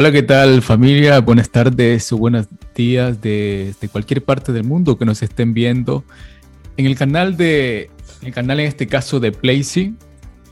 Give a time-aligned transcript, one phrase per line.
[0.00, 1.18] Hola, ¿qué tal familia?
[1.18, 6.04] Buenas tardes o buenos días de, cualquier parte del mundo que nos estén viendo.
[6.76, 7.90] En el canal de,
[8.22, 9.96] el canal en este caso de Playsy,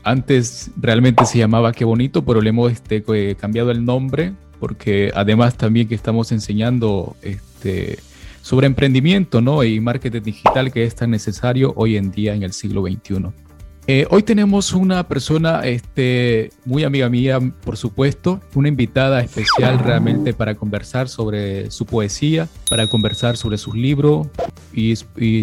[0.03, 3.05] antes realmente se llamaba Qué Bonito, pero le hemos este,
[3.35, 7.99] cambiado el nombre porque además también que estamos enseñando este,
[8.41, 9.63] sobre emprendimiento ¿no?
[9.63, 13.46] y marketing digital que es tan necesario hoy en día en el siglo XXI.
[13.89, 20.33] Eh, hoy tenemos una persona este, muy amiga mía, por supuesto, una invitada especial realmente
[20.33, 24.27] para conversar sobre su poesía, para conversar sobre sus libros
[24.73, 24.97] y,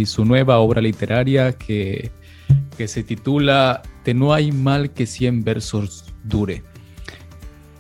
[0.05, 2.11] su nueva obra literaria que,
[2.77, 6.63] que se titula De no hay mal que 100 versos dure.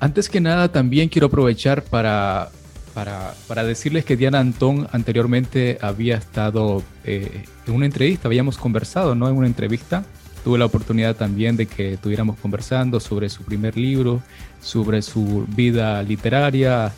[0.01, 2.49] Antes que nada, también quiero aprovechar para,
[2.95, 9.15] para, para decirles que Diana Antón anteriormente había estado eh, en una entrevista, habíamos conversado,
[9.15, 9.29] ¿no?
[9.29, 10.07] En una entrevista
[10.45, 14.23] tuve la oportunidad también de que estuviéramos conversando sobre su primer libro,
[14.61, 16.93] sobre su vida literaria,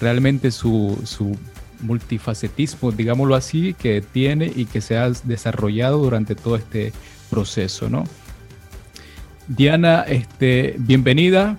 [0.00, 1.36] realmente su, su
[1.80, 6.92] multifacetismo, digámoslo así, que tiene y que se ha desarrollado durante todo este
[7.30, 8.04] proceso, ¿no?
[9.48, 11.56] Diana, este, bienvenida,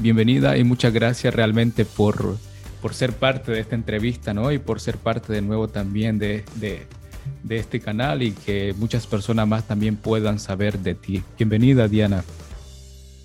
[0.00, 2.36] bienvenida y muchas gracias realmente por,
[2.82, 4.50] por ser parte de esta entrevista, ¿no?
[4.50, 6.88] Y por ser parte de nuevo también de, de
[7.42, 11.22] de este canal y que muchas personas más también puedan saber de ti.
[11.36, 12.24] Bienvenida, Diana.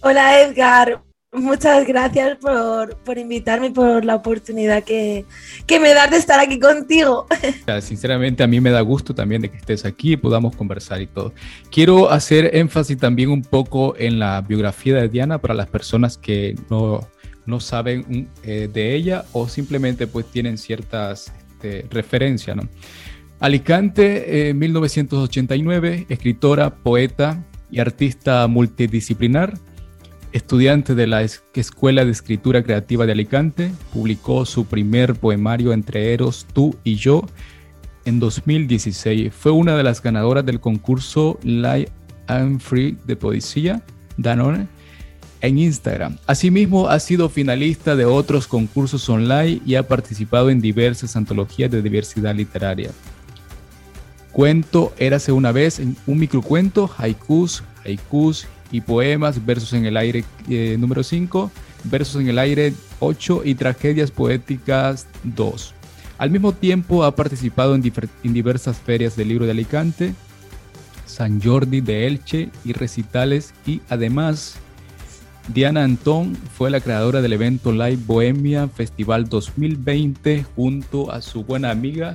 [0.01, 1.01] Hola, Edgar.
[1.31, 5.25] Muchas gracias por, por invitarme, por la oportunidad que,
[5.67, 7.27] que, me das de estar aquí contigo.
[7.81, 11.07] Sinceramente, a mí me da gusto también de que estés aquí y podamos conversar y
[11.07, 11.31] todo.
[11.69, 16.55] Quiero hacer énfasis también un poco en la biografía de Diana para las personas que
[16.71, 17.07] no,
[17.45, 22.63] no saben eh, de ella o simplemente pues tienen ciertas este, referencias, ¿no?
[23.39, 29.53] Alicante, 1989, eh, escritora, poeta y artista multidisciplinar,
[30.33, 36.47] estudiante de la Escuela de Escritura Creativa de Alicante, publicó su primer poemario Entre Eros,
[36.51, 37.25] Tú y Yo
[38.03, 39.33] en 2016.
[39.33, 41.89] Fue una de las ganadoras del concurso Live
[42.27, 43.81] and Free de poesía
[44.17, 44.67] Danone
[45.39, 46.17] en Instagram.
[46.27, 51.81] Asimismo, ha sido finalista de otros concursos online y ha participado en diversas antologías de
[51.81, 52.91] diversidad literaria.
[54.31, 60.77] Cuento Érase una vez, un microcuento, haikus, haikus y poemas, versos en el aire eh,
[60.79, 61.51] número 5,
[61.85, 65.73] versos en el aire 8 y tragedias poéticas 2.
[66.19, 70.13] Al mismo tiempo ha participado en, en diversas ferias del libro de Alicante,
[71.05, 74.57] San Jordi de Elche y recitales y además
[75.53, 81.71] Diana Antón fue la creadora del evento Live Bohemia Festival 2020 junto a su buena
[81.71, 82.13] amiga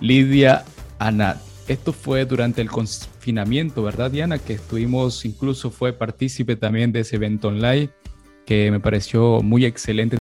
[0.00, 0.64] Lidia
[0.98, 1.38] Anat.
[1.66, 4.38] Esto fue durante el confinamiento, ¿verdad, Diana?
[4.38, 7.90] Que estuvimos, incluso fue partícipe también de ese evento online,
[8.44, 10.14] que me pareció muy excelente